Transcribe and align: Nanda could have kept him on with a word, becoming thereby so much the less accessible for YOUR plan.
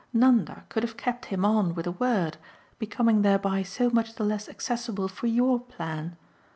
Nanda 0.13 0.65
could 0.69 0.81
have 0.81 0.97
kept 0.97 1.25
him 1.25 1.45
on 1.45 1.75
with 1.75 1.85
a 1.85 1.91
word, 1.91 2.37
becoming 2.79 3.21
thereby 3.21 3.61
so 3.61 3.91
much 3.91 4.15
the 4.15 4.23
less 4.25 4.49
accessible 4.49 5.07
for 5.07 5.27
YOUR 5.27 5.59
plan. 5.59 6.17